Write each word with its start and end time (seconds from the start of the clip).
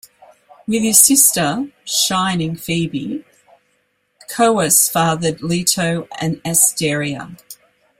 With 0.65 0.81
his 0.81 0.99
sister, 0.99 1.67
"shining" 1.85 2.55
Phoebe, 2.55 3.23
Coeus 4.31 4.89
fathered 4.89 5.43
Leto 5.43 6.07
and 6.19 6.41
Asteria. 6.43 7.35